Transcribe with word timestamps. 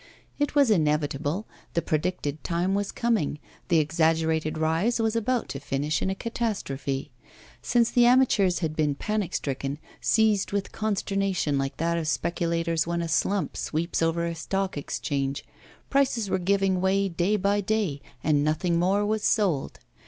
It 0.39 0.55
was 0.55 0.71
inevitable, 0.71 1.45
the 1.75 1.81
predicted 1.83 2.43
time 2.43 2.73
was 2.73 2.91
coming, 2.91 3.37
the 3.67 3.77
exaggerated 3.77 4.57
rise 4.57 4.99
was 4.99 5.15
about 5.15 5.47
to 5.49 5.59
finish 5.59 6.01
in 6.01 6.09
a 6.09 6.15
catastrophe. 6.15 7.11
Since 7.61 7.91
the 7.91 8.07
amateurs 8.07 8.57
had 8.65 8.75
been 8.75 8.95
panic 8.95 9.35
stricken, 9.35 9.77
seized 10.01 10.51
with 10.53 10.71
consternation 10.71 11.59
like 11.59 11.77
that 11.77 11.99
of 11.99 12.07
speculators 12.07 12.87
when 12.87 13.03
a 13.03 13.07
'slump' 13.07 13.55
sweeps 13.55 14.01
over 14.01 14.25
a 14.25 14.33
Stock 14.33 14.75
Exchange, 14.75 15.45
prices 15.91 16.31
were 16.31 16.39
giving 16.39 16.81
way 16.81 17.07
day 17.07 17.35
by 17.35 17.61
day, 17.61 18.01
and 18.23 18.43
nothing 18.43 18.79
more 18.79 19.05
was 19.05 19.23
sold. 19.23 19.77